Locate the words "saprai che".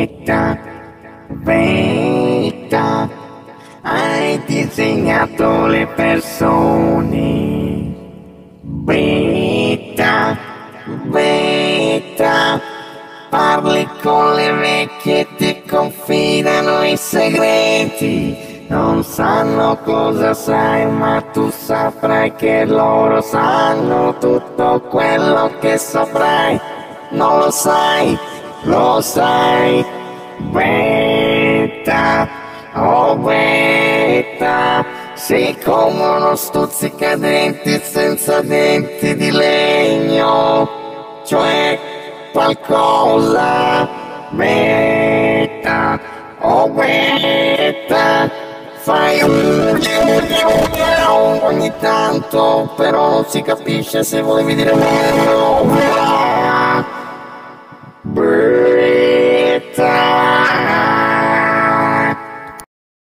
21.50-22.64